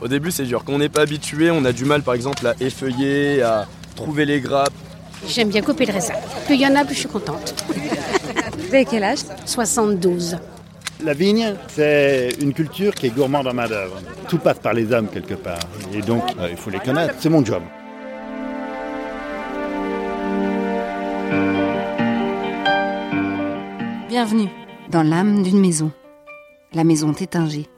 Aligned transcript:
Au 0.00 0.06
début, 0.06 0.30
c'est 0.30 0.44
dur. 0.44 0.62
Quand 0.64 0.74
on 0.74 0.78
n'est 0.78 0.88
pas 0.88 1.02
habitué, 1.02 1.50
on 1.50 1.64
a 1.64 1.72
du 1.72 1.84
mal, 1.84 2.02
par 2.02 2.14
exemple, 2.14 2.46
à 2.46 2.54
effeuiller, 2.60 3.42
à 3.42 3.66
trouver 3.96 4.24
les 4.24 4.40
grappes. 4.40 4.72
J'aime 5.26 5.48
bien 5.48 5.62
couper 5.62 5.86
le 5.86 5.92
raisin. 5.92 6.14
Plus 6.46 6.54
il 6.54 6.60
y 6.60 6.66
en 6.66 6.74
a, 6.76 6.84
plus 6.84 6.94
je 6.94 7.00
suis 7.00 7.08
contente. 7.08 7.54
Vous 8.58 8.74
avez 8.74 8.84
quel 8.84 9.02
âge? 9.02 9.20
72. 9.44 10.36
La 11.02 11.14
vigne, 11.14 11.54
c'est 11.68 12.30
une 12.40 12.52
culture 12.52 12.94
qui 12.94 13.06
est 13.06 13.10
gourmande 13.10 13.48
en 13.48 13.54
main-d'œuvre. 13.54 14.00
Tout 14.28 14.38
passe 14.38 14.58
par 14.58 14.74
les 14.74 14.92
hommes 14.92 15.08
quelque 15.08 15.34
part. 15.34 15.58
Et 15.92 16.02
donc, 16.02 16.22
euh, 16.38 16.48
il 16.50 16.56
faut 16.56 16.70
les 16.70 16.80
connaître. 16.80 17.14
C'est 17.18 17.28
mon 17.28 17.44
job. 17.44 17.62
Bienvenue 24.08 24.48
dans 24.90 25.02
l'âme 25.02 25.42
d'une 25.42 25.60
maison, 25.60 25.92
la 26.72 26.82
maison 26.82 27.12
Tétinger. 27.12 27.68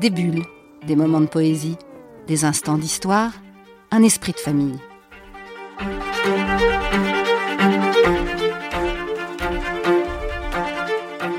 Des 0.00 0.10
bulles, 0.10 0.44
des 0.86 0.94
moments 0.94 1.22
de 1.22 1.26
poésie, 1.26 1.78
des 2.26 2.44
instants 2.44 2.76
d'histoire, 2.76 3.32
un 3.90 4.02
esprit 4.02 4.32
de 4.32 4.38
famille. 4.38 4.78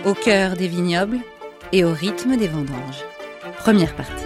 Au 0.05 0.15
cœur 0.15 0.55
des 0.55 0.67
vignobles 0.67 1.19
et 1.71 1.83
au 1.83 1.93
rythme 1.93 2.35
des 2.35 2.47
vendanges. 2.47 3.05
Première 3.59 3.95
partie. 3.95 4.25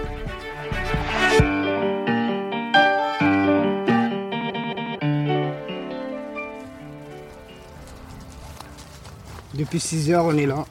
Depuis 9.53 9.81
6 9.81 10.11
heures, 10.11 10.25
on 10.25 10.37
est 10.37 10.45
là. 10.45 10.65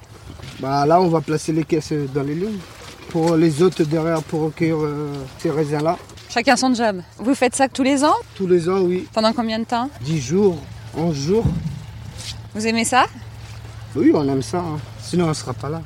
Bah, 0.61 0.87
là, 0.87 0.99
on 0.99 1.09
va 1.09 1.21
placer 1.21 1.53
les 1.53 1.65
caisses 1.65 1.93
dans 1.93 2.23
les 2.23 2.35
lignes. 2.35 2.59
Pour 3.11 3.37
les 3.37 3.63
autres 3.63 3.83
derrière, 3.85 4.23
pour 4.23 4.43
recueillir 4.43 4.77
euh, 4.81 5.09
ces 5.39 5.51
raisins-là. 5.51 5.97
Chacun 6.29 6.57
son 6.57 6.73
job. 6.75 7.03
Vous 7.19 7.35
faites 7.35 7.57
ça 7.57 7.69
tous 7.69 7.83
les 7.83 8.05
ans? 8.05 8.15
Tous 8.37 8.47
les 8.47 8.69
ans, 8.69 8.81
oui. 8.83 9.07
Pendant 9.13 9.33
combien 9.33 9.59
de 9.59 9.65
temps? 9.65 9.91
10 10.03 10.21
jours, 10.21 10.57
11 10.97 11.15
jours. 11.17 11.45
Vous 12.55 12.67
aimez 12.67 12.85
ça? 12.85 13.07
Oui, 13.97 14.13
on 14.15 14.29
aime 14.29 14.43
ça. 14.43 14.59
hein. 14.59 14.79
Sinon, 15.01 15.25
on 15.25 15.29
ne 15.29 15.35
sera 15.35 15.53
pas 15.53 15.69
là. 15.69 15.83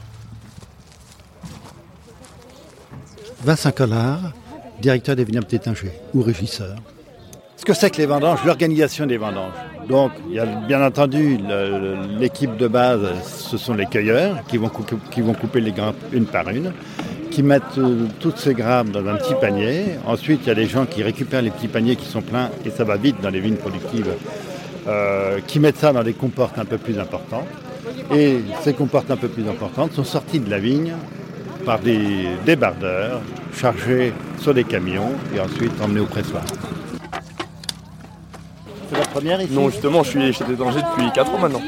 Vincent 3.43 3.73
Collard, 3.73 4.33
directeur 4.81 5.17
des 5.17 5.25
vignobles 5.25 5.47
Tétinger, 5.47 5.93
ou 6.13 6.23
régisseur. 6.23 6.77
Ce 7.57 7.65
que 7.65 7.73
c'est 7.73 7.89
que 7.91 7.97
les 7.99 8.07
vendanges, 8.07 8.45
l'organisation 8.45 9.07
des 9.07 9.17
vendanges. 9.17 9.55
Donc, 9.89 10.13
il 10.29 10.35
y 10.35 10.39
a 10.41 10.45
bien 10.45 10.85
entendu 10.85 11.39
l'équipe 12.19 12.57
de 12.57 12.69
base, 12.69 13.01
ce 13.27 13.57
sont 13.57 13.75
les 13.75 13.87
cueilleurs 13.87 14.45
qui 14.47 14.59
vont, 14.59 14.69
couper, 14.69 14.97
qui 15.11 15.21
vont 15.23 15.33
couper 15.35 15.61
les 15.61 15.73
grappes 15.73 15.97
une 16.13 16.27
par 16.27 16.49
une, 16.51 16.73
qui 17.35 17.43
mettent 17.43 17.79
euh, 17.79 18.07
toutes 18.21 18.39
ces 18.39 18.55
grappes 18.55 18.91
dans 18.91 19.05
un 19.09 19.17
petit 19.17 19.35
panier. 19.35 19.99
Ensuite, 20.07 20.43
il 20.45 20.49
y 20.49 20.51
a 20.53 20.55
des 20.55 20.67
gens 20.67 20.87
qui 20.87 21.03
récupèrent 21.03 21.43
les 21.43 21.51
petits 21.51 21.67
paniers 21.67 21.97
qui 21.97 22.07
sont 22.07 22.23
pleins, 22.23 22.49
et 22.65 22.71
ça 22.71 22.85
va 22.85 22.97
vite 22.97 23.21
dans 23.21 23.31
les 23.31 23.41
vignes 23.41 23.57
productives, 23.57 24.15
euh, 24.87 25.41
qui 25.45 25.59
mettent 25.59 25.79
ça 25.79 25.93
dans 25.93 26.05
des 26.05 26.13
comportes 26.13 26.57
un 26.61 26.65
peu 26.65 26.79
plus 26.79 26.97
importantes. 26.97 27.49
Et 28.15 28.39
ces 28.63 28.73
comportes 28.73 29.11
un 29.11 29.17
peu 29.17 29.27
plus 29.27 29.49
importantes 29.49 29.93
sont 29.95 30.05
sorties 30.05 30.39
de 30.39 30.49
la 30.49 30.61
vigne 30.61 30.95
par 31.67 31.81
des 31.81 32.29
débardeurs 32.47 33.21
chargés 33.53 34.13
sur 34.39 34.55
des 34.55 34.63
camions 34.63 35.11
et 35.35 35.41
ensuite 35.41 35.73
emmenés 35.83 36.01
au 36.01 36.07
pressoir. 36.07 36.45
C'est 38.93 38.99
la 38.99 39.07
première 39.07 39.43
ici? 39.43 39.53
Non, 39.53 39.71
justement, 39.71 40.05
je 40.05 40.11
suis 40.11 40.33
chez 40.33 40.45
Tétanger 40.45 40.83
depuis 40.83 41.11
4 41.13 41.35
ans 41.35 41.39
maintenant. 41.39 41.63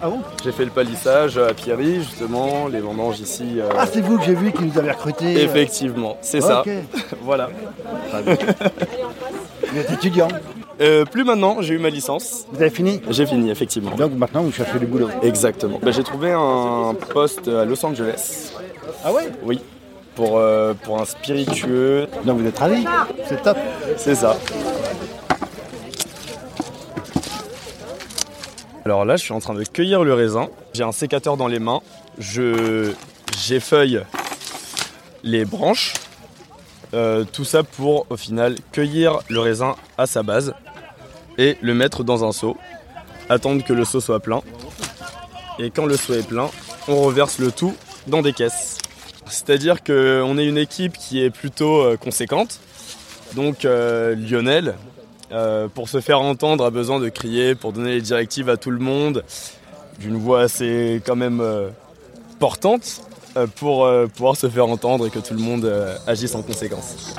Ah 0.00 0.08
bon 0.08 0.20
J'ai 0.44 0.52
fait 0.52 0.64
le 0.64 0.70
palissage 0.70 1.38
à 1.38 1.52
Pierry, 1.54 1.96
justement, 2.02 2.68
les 2.68 2.78
vendanges 2.80 3.18
ici. 3.20 3.58
euh, 3.58 3.68
Ah, 3.76 3.84
c'est 3.92 4.00
vous 4.00 4.18
que 4.18 4.24
j'ai 4.24 4.34
vu 4.34 4.52
qui 4.52 4.62
nous 4.62 4.78
avez 4.78 4.92
recruté. 4.92 5.42
Effectivement, 5.42 6.16
c'est 6.20 6.40
ça. 6.40 6.62
Voilà. 7.22 7.50
Vous 9.72 9.78
êtes 9.78 9.90
étudiant. 9.92 10.28
Euh, 10.80 11.04
plus 11.04 11.24
maintenant, 11.24 11.56
j'ai 11.60 11.74
eu 11.74 11.78
ma 11.78 11.90
licence. 11.90 12.46
Vous 12.52 12.60
avez 12.60 12.70
fini 12.70 13.00
J'ai 13.10 13.26
fini, 13.26 13.50
effectivement. 13.50 13.90
Donc 13.96 14.12
maintenant 14.12 14.42
vous 14.42 14.52
cherchez 14.52 14.78
du 14.78 14.86
boulot. 14.86 15.08
Exactement. 15.22 15.80
Bah, 15.82 15.90
j'ai 15.90 16.04
trouvé 16.04 16.30
un 16.32 16.94
poste 17.12 17.48
à 17.48 17.64
Los 17.64 17.84
Angeles. 17.84 18.52
Ah 19.04 19.12
ouais 19.12 19.28
Oui. 19.42 19.60
Pour, 20.14 20.38
euh, 20.38 20.74
pour 20.82 21.00
un 21.00 21.04
spiritueux. 21.04 22.06
Donc 22.24 22.38
vous 22.38 22.46
êtes 22.46 22.58
ravis 22.58 22.84
C'est 23.28 23.42
top. 23.42 23.56
C'est 23.96 24.14
ça. 24.14 24.36
Alors 28.88 29.04
là, 29.04 29.16
je 29.16 29.22
suis 29.22 29.34
en 29.34 29.38
train 29.38 29.52
de 29.52 29.62
cueillir 29.64 30.02
le 30.02 30.14
raisin. 30.14 30.48
J'ai 30.72 30.82
un 30.82 30.92
sécateur 30.92 31.36
dans 31.36 31.46
les 31.46 31.58
mains. 31.58 31.82
Je 32.16 32.94
j'effeuille 33.38 34.00
les 35.22 35.44
branches. 35.44 35.92
Euh, 36.94 37.24
tout 37.30 37.44
ça 37.44 37.62
pour, 37.64 38.06
au 38.08 38.16
final, 38.16 38.56
cueillir 38.72 39.18
le 39.28 39.40
raisin 39.40 39.76
à 39.98 40.06
sa 40.06 40.22
base 40.22 40.54
et 41.36 41.58
le 41.60 41.74
mettre 41.74 42.02
dans 42.02 42.24
un 42.24 42.32
seau. 42.32 42.56
Attendre 43.28 43.62
que 43.62 43.74
le 43.74 43.84
seau 43.84 44.00
soit 44.00 44.20
plein. 44.20 44.40
Et 45.58 45.68
quand 45.68 45.84
le 45.84 45.98
seau 45.98 46.14
est 46.14 46.26
plein, 46.26 46.48
on 46.88 47.02
reverse 47.02 47.40
le 47.40 47.52
tout 47.52 47.76
dans 48.06 48.22
des 48.22 48.32
caisses. 48.32 48.78
C'est-à-dire 49.26 49.84
qu'on 49.84 50.38
est 50.38 50.46
une 50.46 50.56
équipe 50.56 50.96
qui 50.96 51.22
est 51.22 51.28
plutôt 51.28 51.82
euh, 51.82 51.98
conséquente. 51.98 52.58
Donc 53.36 53.66
euh, 53.66 54.14
Lionel, 54.14 54.76
euh, 55.32 55.68
pour 55.68 55.88
se 55.88 56.00
faire 56.00 56.20
entendre, 56.20 56.64
a 56.64 56.70
besoin 56.70 57.00
de 57.00 57.08
crier, 57.08 57.54
pour 57.54 57.72
donner 57.72 57.92
les 57.94 58.00
directives 58.02 58.48
à 58.48 58.56
tout 58.56 58.70
le 58.70 58.78
monde, 58.78 59.24
d'une 60.00 60.16
voix 60.16 60.42
assez 60.42 61.02
quand 61.04 61.16
même 61.16 61.40
euh, 61.40 61.68
portante, 62.38 63.02
euh, 63.36 63.46
pour 63.56 63.84
euh, 63.84 64.06
pouvoir 64.06 64.36
se 64.36 64.48
faire 64.48 64.66
entendre 64.68 65.06
et 65.06 65.10
que 65.10 65.18
tout 65.18 65.34
le 65.34 65.40
monde 65.40 65.64
euh, 65.64 65.96
agisse 66.06 66.34
en 66.34 66.42
conséquence. 66.42 67.14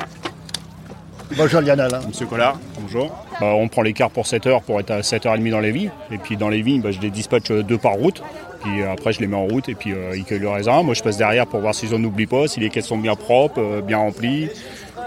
Bonjour 1.38 1.62
Lionel. 1.62 1.94
hein. 1.94 2.00
Monsieur 2.08 2.26
Collard, 2.26 2.58
bonjour. 2.82 3.12
Bah, 3.40 3.54
on 3.54 3.68
prend 3.68 3.84
les 3.84 3.94
cars 3.94 4.10
pour 4.10 4.26
7 4.26 4.48
heures 4.48 4.62
pour 4.64 4.80
être 4.80 4.90
à 4.90 5.02
7h30 5.02 5.52
dans 5.52 5.60
les 5.60 5.72
vignes. 5.72 5.92
Et 6.12 6.18
puis 6.18 6.38
dans 6.38 6.50
les 6.50 6.64
vignes, 6.64 6.82
bah, 6.82 6.90
je 6.92 7.00
les 7.00 7.12
dispatche 7.12 7.52
deux 7.52 7.78
par 7.78 7.94
route. 7.94 8.24
Puis 8.64 8.84
après, 8.84 9.14
je 9.14 9.20
les 9.22 9.28
mets 9.28 9.38
en 9.38 9.46
route 9.46 9.70
et 9.70 9.76
puis 9.76 9.94
euh, 9.94 10.18
ils 10.18 10.26
cueillent 10.26 10.40
le 10.40 10.50
raisin. 10.50 10.82
Moi, 10.82 10.94
je 10.96 11.04
passe 11.04 11.18
derrière 11.18 11.46
pour 11.46 11.60
voir 11.60 11.76
s'ils 11.76 11.94
en 11.94 12.04
oublient 12.04 12.26
pas, 12.26 12.48
si 12.48 12.60
les 12.60 12.70
caisses 12.70 12.88
sont 12.88 12.98
bien 12.98 13.16
propres, 13.16 13.60
euh, 13.62 13.82
bien 13.82 14.00
remplies. 14.00 14.50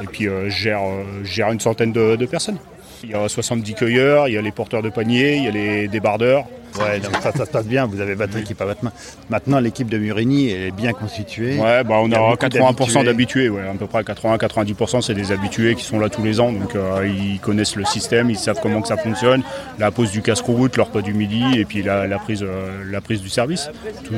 Et 0.00 0.06
puis 0.06 0.28
euh, 0.28 0.44
je 0.48 0.56
gère, 0.56 0.82
euh, 0.82 1.02
je 1.24 1.32
gère 1.32 1.50
une 1.50 1.60
centaine 1.60 1.92
de, 1.92 2.14
de 2.16 2.26
personnes. 2.26 2.58
Il 3.02 3.10
y 3.10 3.14
a 3.14 3.28
70 3.28 3.74
cueilleurs, 3.74 4.28
il 4.28 4.34
y 4.34 4.38
a 4.38 4.42
les 4.42 4.52
porteurs 4.52 4.82
de 4.82 4.90
paniers, 4.90 5.36
il 5.36 5.44
y 5.44 5.48
a 5.48 5.50
les 5.50 5.88
débardeurs. 5.88 6.44
Ouais, 6.80 7.00
donc 7.00 7.14
ça, 7.20 7.32
ça 7.32 7.44
se 7.44 7.50
passe 7.50 7.66
bien, 7.66 7.86
vous 7.86 8.00
avez 8.00 8.14
votre 8.14 8.36
équipe 8.38 8.60
à 8.60 8.64
votre 8.64 8.82
main. 8.84 8.92
Maintenant, 9.28 9.60
l'équipe 9.60 9.90
de 9.90 9.98
Murigny 9.98 10.50
elle 10.50 10.68
est 10.68 10.70
bien 10.70 10.92
constituée. 10.92 11.58
Ouais, 11.58 11.84
bah, 11.84 11.96
on 12.00 12.10
a 12.12 12.16
a, 12.16 12.30
beaucoup 12.30 12.46
80% 12.46 13.04
d'habitués, 13.04 13.50
ouais, 13.50 13.68
à 13.68 13.74
peu 13.74 13.86
près 13.86 14.02
80-90% 14.02 15.02
c'est 15.02 15.14
des 15.14 15.32
habitués 15.32 15.74
qui 15.74 15.84
sont 15.84 15.98
là 15.98 16.08
tous 16.08 16.22
les 16.22 16.40
ans, 16.40 16.52
donc 16.52 16.74
euh, 16.74 17.06
ils 17.06 17.40
connaissent 17.40 17.76
le 17.76 17.84
système, 17.84 18.30
ils 18.30 18.38
savent 18.38 18.60
comment 18.62 18.80
que 18.80 18.88
ça 18.88 18.96
fonctionne, 18.96 19.42
la 19.78 19.90
pose 19.90 20.12
du 20.12 20.22
casse-croûte, 20.22 20.76
leur 20.76 20.86
repas 20.86 21.02
du 21.02 21.12
midi 21.12 21.44
et 21.56 21.64
puis 21.64 21.82
la, 21.82 22.06
la 22.06 22.18
prise, 22.18 22.42
euh, 22.42 22.82
la 22.90 23.00
prise 23.00 23.20
du 23.20 23.28
service. 23.28 23.70
Tout, 24.04 24.14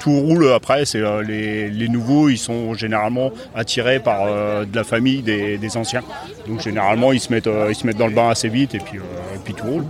tout 0.00 0.18
roule 0.18 0.52
après, 0.52 0.84
c'est 0.86 0.98
euh, 1.00 1.22
les, 1.22 1.68
les 1.68 1.88
nouveaux, 1.88 2.28
ils 2.28 2.38
sont 2.38 2.74
généralement 2.74 3.30
attirés 3.54 4.00
par 4.00 4.22
euh, 4.24 4.64
de 4.64 4.74
la 4.74 4.82
famille 4.82 5.22
des, 5.22 5.58
des 5.58 5.76
anciens, 5.76 6.02
donc 6.48 6.60
généralement 6.60 7.12
ils 7.12 7.20
se 7.20 7.32
mettent, 7.32 7.46
euh, 7.46 7.66
ils 7.70 7.74
se 7.76 7.86
mettent 7.86 7.98
dans 7.98 8.06
le 8.08 8.14
bain 8.14 8.30
assez 8.30 8.48
vite 8.48 8.74
et 8.74 8.78
puis, 8.78 8.98
euh, 8.98 9.02
et 9.36 9.38
puis 9.44 9.54
tout 9.54 9.66
roule. 9.66 9.84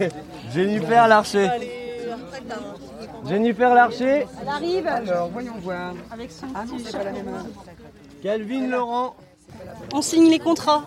Jennifer 0.54 1.08
Larcher. 1.08 1.48
Jennifer 3.28 3.74
Larcher. 3.74 4.26
Elle 4.40 4.48
arrive 4.48 4.86
Alors, 4.86 5.28
voyons 5.28 5.54
voir. 5.60 5.92
avec 6.10 6.30
son 6.30 6.46
Ah 6.54 6.64
non, 6.66 6.76
petit 6.76 6.84
c'est 6.86 6.96
pas 6.96 7.04
la 7.04 7.12
même. 7.12 7.30
Calvin 8.22 8.66
Laurent. 8.68 9.14
On 9.92 10.00
signe 10.02 10.30
les 10.30 10.38
contrats. 10.38 10.84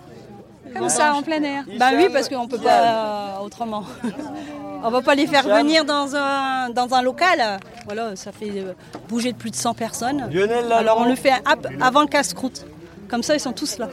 Comme 0.75 0.90
ça, 0.90 1.13
en 1.13 1.22
plein 1.22 1.44
air. 1.44 1.66
Bah 1.78 1.90
oui, 1.96 2.08
parce 2.12 2.30
qu'on 2.30 2.47
peut 2.47 2.58
pas 2.58 3.38
euh, 3.38 3.44
autrement. 3.46 3.84
On 4.83 4.89
va 4.89 5.01
pas 5.01 5.16
les 5.16 5.27
faire 5.27 5.44
venir 5.47 5.85
dans 5.85 6.15
un, 6.15 6.69
dans 6.69 6.94
un 6.94 7.01
local. 7.01 7.59
Voilà, 7.85 8.15
ça 8.15 8.31
fait 8.31 8.51
euh, 8.57 8.74
bouger 9.07 9.31
de 9.31 9.38
plus 9.38 9.50
de 9.50 9.56
100 9.56 9.74
personnes. 9.74 10.30
Lionel 10.31 10.50
Lalonde. 10.68 10.71
Alors 10.74 10.97
on 11.00 11.06
le 11.09 11.15
fait 11.15 11.31
ap- 11.45 11.68
avant 11.81 12.01
le 12.01 12.07
casse-croûte. 12.07 12.65
Comme 13.09 13.24
ça, 13.24 13.35
ils 13.35 13.39
sont 13.39 13.53
tous 13.53 13.77
là. 13.77 13.89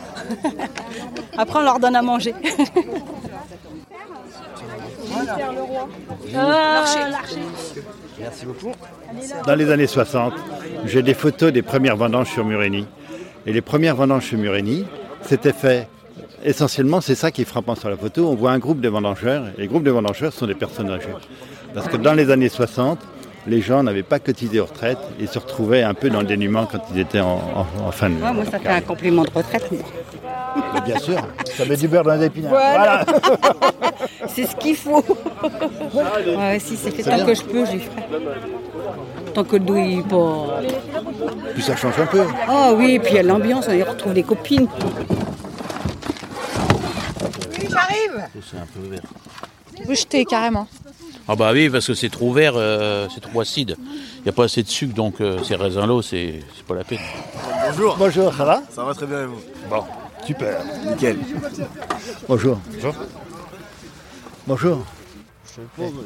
Après, 1.39 1.59
on 1.59 1.63
leur 1.63 1.79
donne 1.79 1.95
à 1.97 2.03
manger. 2.03 2.35
Euh, 6.35 6.83
Merci 8.19 8.47
beaucoup. 8.47 8.73
Dans 9.47 9.55
les 9.55 9.71
années 9.71 9.87
60, 9.87 10.33
j'ai 10.87 11.03
des 11.03 11.15
photos 11.15 11.53
des 11.53 11.63
premières 11.63 11.97
vendanges 11.97 12.31
sur 12.31 12.45
Murigny. 12.45 12.87
Et 13.47 13.53
les 13.53 13.61
premières 13.63 13.97
vendanges 13.97 14.27
sur 14.27 14.39
Murigny, 14.39 14.87
c'était 15.23 15.53
fait 15.53 15.89
essentiellement, 16.45 17.01
c'est 17.01 17.15
ça 17.15 17.31
qui 17.31 17.43
est 17.43 17.47
frappant 17.47 17.75
sur 17.75 17.89
la 17.91 17.97
photo, 17.97 18.29
on 18.29 18.35
voit 18.35 18.53
un 18.53 18.59
groupe 18.59 18.81
de 18.81 18.89
vendangeurs, 18.89 19.45
et 19.57 19.61
les 19.63 19.67
groupes 19.69 19.85
de 19.85 19.91
vendangeurs 19.91 20.33
sont 20.33 20.47
des 20.47 20.55
personnes 20.55 20.91
âgées. 20.91 21.15
Parce 21.75 21.89
que 21.89 21.97
dans 21.97 22.15
les 22.15 22.31
années 22.31 22.49
60, 22.49 22.99
les 23.47 23.61
gens 23.63 23.83
n'avaient 23.83 24.03
pas 24.03 24.19
cotisé 24.19 24.61
aux 24.61 24.67
retraites 24.67 24.99
et 25.19 25.27
se 25.27 25.39
retrouvaient 25.39 25.83
un 25.83 25.95
peu 25.95 26.11
dans 26.11 26.21
le 26.21 26.27
dénuement 26.27 26.67
quand 26.71 26.81
ils 26.95 27.01
étaient 27.01 27.21
en, 27.21 27.41
en- 27.55 27.87
en 27.87 27.91
fin 27.91 28.11
de 28.11 28.15
Ouais, 28.17 28.33
moi, 28.33 28.45
ça 28.45 28.59
fait 28.59 28.69
un 28.69 28.81
complément 28.83 29.23
de 29.23 29.31
retraite. 29.31 29.71
moi. 29.73 29.81
Mais 30.75 30.81
Bien 30.83 30.99
sûr, 30.99 31.17
ça 31.57 31.65
met 31.65 31.77
du 31.77 31.89
beurre 31.89 32.05
dans 32.05 32.15
les 32.17 32.27
épinards. 32.27 32.51
Voilà. 32.51 33.05
C'est 34.29 34.45
ce 34.47 34.55
qu'il 34.57 34.77
faut. 34.77 35.03
Ouais, 35.95 36.59
si 36.59 36.77
c'est 36.77 36.91
fait 36.91 37.03
C'est 37.03 37.11
tant 37.11 37.17
bien. 37.17 37.25
que 37.27 37.35
je 37.35 37.43
peux, 37.43 37.65
j'y 37.67 37.79
ferai. 37.81 38.03
Tant 39.35 39.45
que 39.45 39.57
le 39.57 39.61
dos 39.65 39.77
est 39.77 40.07
pas. 40.09 40.61
Puis 41.55 41.63
ça 41.63 41.77
change 41.77 41.99
un 41.99 42.07
peu. 42.07 42.23
Ah 42.49 42.73
oui, 42.77 42.93
et 42.95 42.99
puis 42.99 43.13
il 43.13 43.17
y 43.17 43.19
a 43.19 43.23
l'ambiance, 43.23 43.67
on 43.69 43.73
y 43.73 43.83
retrouve 43.83 44.13
des 44.13 44.23
copines. 44.23 44.69
J'arrive. 47.71 48.29
C'est 48.51 48.59
un 48.59 48.67
peu 48.67 48.89
vert. 48.89 49.03
Vous 49.87 49.95
jetez 49.95 50.25
carrément. 50.25 50.69
Ah 51.29 51.37
bah 51.37 51.53
oui, 51.53 51.71
parce 51.71 51.87
que 51.87 51.95
c'est 51.95 52.09
trop 52.09 52.33
vert, 52.33 52.55
euh, 52.57 53.07
c'est 53.15 53.21
trop 53.21 53.41
acide. 53.41 53.77
Il 54.19 54.23
n'y 54.25 54.29
a 54.29 54.33
pas 54.33 54.45
assez 54.45 54.63
de 54.63 54.69
sucre, 54.69 54.95
donc 54.95 55.21
euh, 55.21 55.43
ces 55.45 55.55
raisins-là, 55.55 56.01
c'est 56.03 56.41
c'est 56.57 56.65
pas 56.65 56.75
la 56.75 56.85
peine. 56.85 56.99
Bonjour. 57.69 57.97
Bonjour, 57.97 58.35
ça 58.35 58.45
va? 58.45 58.63
Ça 58.71 58.85
va 58.85 58.95
très 58.95 59.07
bien 59.07 59.23
et 59.23 59.27
vous? 59.27 59.41
Bon, 59.69 59.85
super. 60.27 60.61
Nickel. 60.87 61.19
Bonjour. 62.29 62.59
Bonjour. 62.75 62.95
Bonjour. 64.47 64.85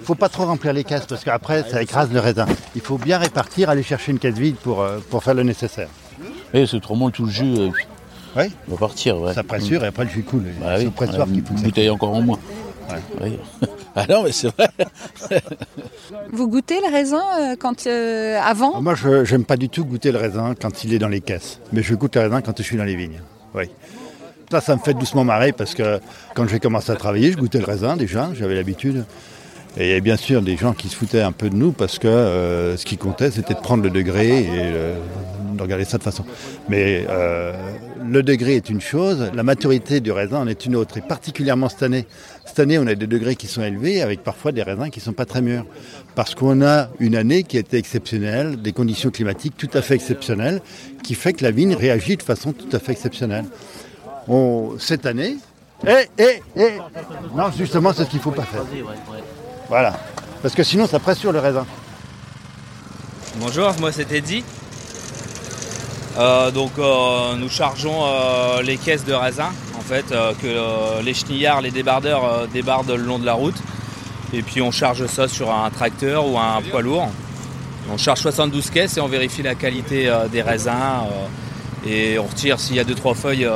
faut 0.03 0.15
pas 0.15 0.29
trop 0.29 0.45
remplir 0.45 0.73
les 0.73 0.85
caisses 0.85 1.07
parce 1.07 1.25
qu'après 1.25 1.63
ça 1.71 1.83
écrase 1.83 2.13
le 2.13 2.21
raisin. 2.21 2.47
Il 2.75 2.83
faut 2.83 2.99
bien 2.99 3.19
répartir, 3.19 3.71
aller 3.71 3.83
chercher 3.83 4.13
une 4.13 4.19
caisse 4.19 4.37
vide 4.37 4.57
pour, 4.57 4.83
euh, 4.83 4.99
pour 5.11 5.25
faire 5.25 5.35
le 5.35 5.43
nécessaire. 5.43 5.89
Oui, 6.53 6.69
c'est 6.71 6.81
trop 6.81 7.11
tout 7.11 7.25
le 7.25 7.31
jus. 7.31 7.71
Oui. 8.37 8.51
Il 8.67 8.71
va 8.73 8.77
partir, 8.77 9.21
ouais. 9.21 9.35
Ça 9.35 9.43
pressure 9.43 9.85
et 9.85 9.89
après 9.89 10.05
le 10.05 10.11
jus 10.11 10.23
coule. 10.23 10.45
Bah 10.61 10.75
c'est 10.77 10.85
oui, 10.85 10.91
pressoir 10.91 11.27
que 11.27 11.35
ça 11.35 11.65
bouteille 11.65 11.91
encore 11.91 12.13
en 12.13 12.23
moins. 12.23 12.39
Oui. 13.21 13.39
ah 13.97 14.07
non, 14.09 14.25
mais 14.25 14.33
c'est 14.33 14.49
vrai. 14.49 14.69
Vous 16.33 16.49
goûtez 16.49 16.81
le 16.81 16.93
raisin 16.93 17.23
euh, 17.41 17.57
quand, 17.59 17.87
euh, 17.87 18.39
avant 18.41 18.81
Moi, 18.81 18.95
je 18.95 19.31
n'aime 19.31 19.45
pas 19.45 19.57
du 19.57 19.69
tout 19.69 19.85
goûter 19.85 20.13
le 20.13 20.19
raisin 20.19 20.55
quand 20.61 20.85
il 20.85 20.95
est 20.95 20.99
dans 20.99 21.09
les 21.09 21.21
caisses. 21.21 21.61
Mais 21.73 21.83
je 21.83 21.95
goûte 21.95 22.17
le 22.17 22.23
raisin 22.23 22.41
quand 22.41 22.57
je 22.57 22.63
suis 22.63 22.77
dans 22.77 22.85
les 22.85 22.97
vignes. 22.97 23.21
Oui. 23.55 23.71
Ça, 24.51 24.61
ça 24.61 24.77
me 24.77 24.81
fait 24.81 24.95
doucement 24.95 25.25
marrer 25.25 25.53
parce 25.53 25.75
que 25.75 26.01
quand 26.35 26.47
j'ai 26.47 26.61
commencé 26.61 26.93
à 26.93 26.97
travailler, 26.97 27.33
je 27.33 27.37
goûtais 27.37 27.59
le 27.59 27.65
raisin 27.65 27.97
déjà, 27.97 28.31
j'avais 28.35 28.55
l'habitude. 28.55 29.05
Et 29.77 29.87
il 29.87 29.89
y 29.89 29.91
avait 29.93 30.01
bien 30.01 30.17
sûr 30.17 30.41
des 30.43 30.57
gens 30.57 30.73
qui 30.73 30.89
se 30.89 30.95
foutaient 30.95 31.21
un 31.23 31.33
peu 31.33 31.51
de 31.51 31.57
nous 31.57 31.73
parce 31.73 31.99
que 31.99 32.07
euh, 32.07 32.77
ce 32.77 32.85
qui 32.87 32.97
comptait, 32.97 33.31
c'était 33.33 33.55
de 33.55 33.59
prendre 33.59 33.83
le 33.83 33.91
degré 33.91 34.29
et 34.43 34.47
euh, 34.51 34.97
de 35.55 35.61
regarder 35.63 35.85
ça 35.85 35.99
de 35.99 36.03
façon. 36.05 36.25
Mais 36.69 37.05
euh, 37.11 37.53
le 38.09 38.23
degré 38.23 38.55
est 38.55 38.71
une 38.71 38.81
chose, 38.81 39.31
la 39.35 39.43
maturité 39.43 39.99
du 39.99 40.13
raisin 40.13 40.39
en 40.39 40.47
est 40.47 40.65
une 40.65 40.77
autre. 40.77 40.97
Et 40.99 41.01
particulièrement 41.01 41.69
cette 41.69 41.83
année. 41.83 42.07
Cette 42.45 42.61
année, 42.61 42.79
on 42.79 42.87
a 42.87 42.95
des 42.95 43.09
degrés 43.09 43.35
qui 43.35 43.49
sont 43.49 43.63
élevés 43.65 44.01
avec 44.01 44.23
parfois 44.23 44.53
des 44.53 44.63
raisins 44.63 44.91
qui 44.91 45.01
ne 45.01 45.05
sont 45.05 45.13
pas 45.13 45.25
très 45.25 45.43
mûrs. 45.43 45.65
Parce 46.15 46.37
qu'on 46.37 46.63
a 46.63 46.89
une 47.01 47.17
année 47.17 47.43
qui 47.43 47.57
a 47.57 47.61
été 47.61 47.77
exceptionnelle, 47.77 48.63
des 48.63 48.71
conditions 48.73 49.11
climatiques 49.11 49.55
tout 49.57 49.71
à 49.75 49.83
fait 49.83 49.95
exceptionnelles, 49.97 50.61
qui 51.03 51.15
fait 51.17 51.33
que 51.33 51.43
la 51.43 51.51
vigne 51.51 51.75
réagit 51.75 52.17
de 52.17 52.23
façon 52.23 52.53
tout 52.53 52.69
à 52.73 52.79
fait 52.79 52.93
exceptionnelle. 52.93 53.47
On- 54.29 54.75
cette 54.79 55.05
année, 55.05 55.37
eh, 55.85 56.07
eh, 56.19 56.41
eh, 56.57 56.63
non, 57.37 57.51
justement, 57.59 57.93
c'est 57.93 58.05
ce 58.05 58.11
qu'il 58.11 58.19
ne 58.19 58.23
faut 58.23 58.31
pas 58.31 58.45
faire. 58.45 58.63
Voilà. 59.75 59.93
Parce 60.41 60.55
que 60.55 60.63
sinon, 60.63 60.87
ça 60.87 61.01
presse 61.01 61.19
sur 61.19 61.33
le 61.33 61.41
raisin. 61.41 61.67
Bonjour, 63.39 63.75
moi 63.81 63.91
c'est 63.91 64.05
Teddy. 64.05 64.45
Euh, 66.17 66.53
donc 66.53 66.79
euh, 66.79 67.35
nous 67.35 67.49
chargeons 67.49 68.05
euh, 68.05 68.63
les 68.63 68.77
caisses 68.77 69.05
de 69.05 69.13
raisin 69.13 69.51
en 69.77 69.81
fait 69.81 70.15
que 70.41 71.03
les 71.03 71.13
chenillards, 71.13 71.61
les 71.61 71.73
débardeurs 71.73 72.47
débardent 72.53 72.93
le 72.93 73.03
long 73.03 73.19
de 73.19 73.27
la 73.27 73.33
route. 73.33 73.57
Et 74.33 74.43
puis 74.43 74.63
on 74.63 74.71
charge 74.71 75.07
ça 75.07 75.27
sur 75.27 75.53
un 75.53 75.69
tracteur 75.71 76.25
ou 76.25 76.39
un 76.39 76.63
poids 76.71 76.81
lourd. 76.81 77.09
On 77.93 77.97
charge 77.97 78.21
72 78.21 78.71
caisses 78.71 78.97
et 78.97 79.01
on 79.01 79.09
vérifie 79.09 79.43
la 79.43 79.57
qualité 79.57 80.09
des 80.31 80.43
raisins 80.43 81.03
et 81.85 82.17
on 82.21 82.27
retire 82.27 82.61
s'il 82.61 82.77
y 82.77 82.79
a 82.79 82.85
2-3 82.85 83.17
feuilles 83.17 83.51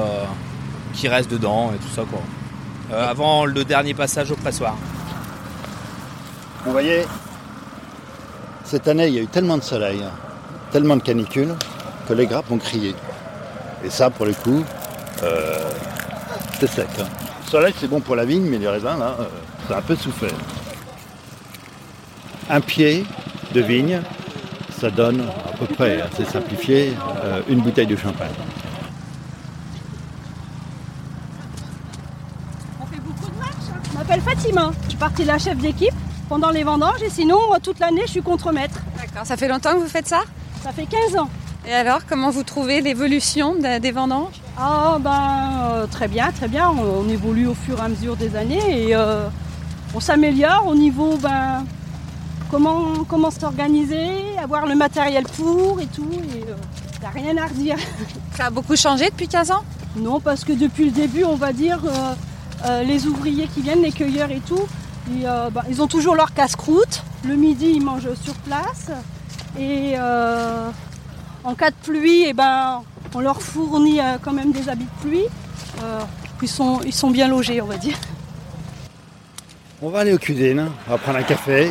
qui 0.94 1.06
restent 1.06 1.31
dedans 1.31 1.70
et 1.73 1.79
tout 1.79 1.94
ça 1.94 2.03
quoi. 2.11 2.99
Avant 2.99 3.44
le 3.44 3.65
dernier 3.65 3.94
passage 3.94 4.32
au 4.32 4.37
pressoir. 4.37 4.75
Vous 6.64 6.72
voyez, 6.72 7.05
cette 8.64 8.88
année, 8.88 9.08
il 9.08 9.14
y 9.14 9.19
a 9.19 9.22
eu 9.22 9.26
tellement 9.26 9.56
de 9.56 9.62
soleil, 9.62 10.02
tellement 10.70 10.96
de 10.96 11.02
canicules, 11.02 11.55
que 12.06 12.12
les 12.12 12.26
grappes 12.26 12.50
ont 12.50 12.58
crié. 12.58 12.94
Et 13.84 13.90
ça, 13.90 14.10
pour 14.10 14.26
le 14.26 14.34
coup, 14.34 14.64
euh, 15.22 15.70
c'est 16.60 16.66
sec. 16.66 16.88
hein. 17.00 17.05
Le 17.44 17.50
soleil, 17.50 17.75
c'est 17.78 17.88
bon 17.88 18.00
pour 18.00 18.16
la 18.16 18.25
vigne, 18.25 18.44
mais 18.49 18.58
les 18.58 18.69
raisins, 18.69 18.99
là, 18.99 19.16
euh, 19.20 19.25
ça 19.69 19.76
a 19.76 19.78
un 19.78 19.82
peu 19.82 19.96
souffert. 19.96 20.31
Un 22.50 22.60
pied 22.60 23.05
de 23.55 23.60
vigne, 23.60 24.00
ça 24.78 24.90
donne 24.90 25.20
à 25.22 25.56
peu 25.56 25.66
près, 25.66 26.00
assez 26.02 26.25
simplifié, 26.25 26.93
euh, 27.25 27.40
une 27.49 27.60
bouteille 27.60 27.87
de 27.87 27.96
champagne. 27.96 28.28
On 32.81 32.87
fait 32.87 33.00
beaucoup 33.00 33.31
de 33.31 33.38
matchs. 33.38 33.70
hein. 33.70 33.81
Je 33.90 33.96
m'appelle 33.99 34.20
Fatima. 34.20 34.70
Je 34.84 34.88
suis 34.90 34.99
partie 34.99 35.22
de 35.22 35.28
la 35.28 35.38
chef 35.38 35.56
d'équipe 35.58 35.94
pendant 36.28 36.50
les 36.50 36.62
vendanges 36.64 37.02
et 37.02 37.10
sinon, 37.10 37.38
toute 37.62 37.78
l'année, 37.80 38.02
je 38.06 38.12
suis 38.12 38.22
contremaître. 38.22 38.78
D'accord, 39.00 39.26
ça 39.26 39.36
fait 39.36 39.48
longtemps 39.48 39.72
que 39.75 39.78
vous 39.78 39.88
faites 39.88 40.06
ça 40.08 40.20
Ça 40.62 40.72
fait 40.72 40.86
15 40.86 41.16
ans. 41.20 41.28
Et 41.66 41.72
alors, 41.75 42.00
comment 42.08 42.30
vous 42.30 42.42
trouvez 42.44 42.80
l'évolution 42.80 43.54
de- 43.54 43.78
des 43.78 43.90
vendanges 43.92 44.40
Ah 44.58 44.96
ben 45.00 45.50
euh, 45.72 45.86
très 45.86 46.08
bien, 46.08 46.30
très 46.32 46.48
bien. 46.48 46.70
On, 46.70 47.04
on 47.04 47.08
évolue 47.08 47.46
au 47.46 47.54
fur 47.54 47.78
et 47.78 47.82
à 47.82 47.88
mesure 47.88 48.16
des 48.16 48.36
années 48.36 48.88
et 48.88 48.94
euh, 48.94 49.26
on 49.94 50.00
s'améliore 50.00 50.66
au 50.66 50.75
niveau 50.75 51.16
ben 51.19 51.64
comment 52.50 53.04
comment 53.08 53.31
s'organiser, 53.31 54.08
avoir 54.42 54.66
le 54.66 54.74
matériel 54.76 55.24
pour 55.24 55.81
et 55.81 55.86
tout. 55.86 56.08
Et 56.34 56.42
euh, 56.48 57.06
a 57.06 57.10
rien 57.10 57.36
à 57.36 57.46
redire. 57.46 57.76
Ça 58.36 58.46
a 58.46 58.50
beaucoup 58.50 58.76
changé 58.76 59.06
depuis 59.10 59.28
15 59.28 59.50
ans? 59.50 59.62
Non, 59.96 60.20
parce 60.20 60.44
que 60.44 60.52
depuis 60.52 60.86
le 60.86 60.90
début, 60.90 61.24
on 61.24 61.34
va 61.36 61.52
dire 61.52 61.81
euh, 61.84 62.14
euh, 62.66 62.82
les 62.84 63.06
ouvriers 63.06 63.48
qui 63.54 63.60
viennent, 63.62 63.82
les 63.82 63.92
cueilleurs 63.92 64.31
et 64.31 64.40
tout, 64.46 64.60
ils, 65.10 65.26
euh, 65.26 65.50
ben, 65.50 65.62
ils 65.69 65.82
ont 65.82 65.87
toujours 65.87 66.14
leur 66.14 66.32
casse-croûte. 66.34 67.02
Le 67.25 67.34
midi, 67.34 67.72
ils 67.76 67.82
mangent 67.82 68.14
sur 68.14 68.34
place 68.34 68.90
et 69.58 69.94
euh, 69.96 70.70
en 71.44 71.55
cas 71.55 71.70
de 71.70 71.76
pluie, 71.82 72.25
eh 72.26 72.32
ben, 72.32 72.82
on 73.14 73.20
leur 73.20 73.43
fournit 73.43 74.00
euh, 74.00 74.16
quand 74.22 74.32
même 74.32 74.52
des 74.52 74.69
habits 74.69 74.84
de 74.84 75.08
pluie. 75.08 75.26
Ils, 76.43 76.49
sont, 76.49 76.81
ils 76.84 76.94
sont 76.94 77.10
bien 77.10 77.28
logés, 77.28 77.60
on 77.60 77.66
va 77.66 77.76
dire. 77.76 77.96
On 79.81 79.90
va 79.90 80.00
aller 80.00 80.12
aux 80.12 80.19
cuisines, 80.19 80.69
on 80.87 80.90
va 80.90 80.99
prendre 80.99 81.19
un 81.19 81.22
café. 81.22 81.70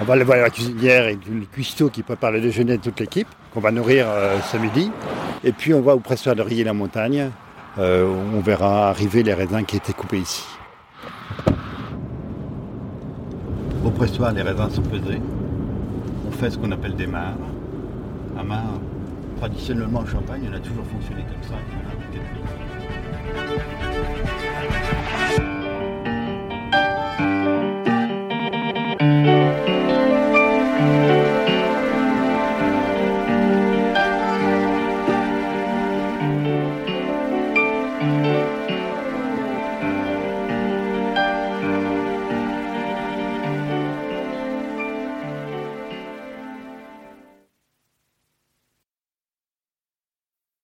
On 0.00 0.04
va 0.04 0.14
aller 0.14 0.24
voir 0.24 0.38
la 0.38 0.50
cuisinière 0.50 1.06
et 1.06 1.18
le 1.28 1.46
cuistot 1.46 1.88
qui 1.88 2.02
prépare 2.02 2.32
le 2.32 2.40
déjeuner 2.40 2.78
de 2.78 2.82
toute 2.82 2.98
l'équipe, 2.98 3.28
qu'on 3.54 3.60
va 3.60 3.70
nourrir 3.70 4.06
ce 4.50 4.56
midi. 4.56 4.90
Et 5.44 5.52
puis 5.52 5.74
on 5.74 5.80
va 5.80 5.94
au 5.94 6.00
pressoir 6.00 6.34
de 6.34 6.42
Rier 6.42 6.64
la 6.64 6.72
Montagne. 6.72 7.30
Euh, 7.78 8.06
on 8.34 8.40
verra 8.40 8.90
arriver 8.90 9.22
les 9.22 9.32
raisins 9.32 9.64
qui 9.64 9.76
étaient 9.76 9.94
coupés 9.94 10.18
ici. 10.18 10.44
Au 13.84 13.90
pressoir, 13.90 14.32
les 14.32 14.42
raisins 14.42 14.70
sont 14.70 14.82
pesés. 14.82 15.20
On 16.28 16.30
fait 16.30 16.50
ce 16.50 16.58
qu'on 16.58 16.70
appelle 16.70 16.94
des 16.94 17.06
mares. 17.06 17.36
Un 18.38 18.44
mare, 18.44 18.78
traditionnellement 19.38 20.00
en 20.00 20.06
Champagne, 20.06 20.42
on 20.50 20.54
a 20.54 20.60
toujours 20.60 20.84
fonctionné 20.86 21.22
comme 21.22 21.42
ça. 21.42 21.56